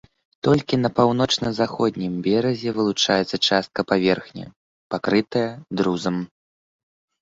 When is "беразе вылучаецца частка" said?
2.29-3.79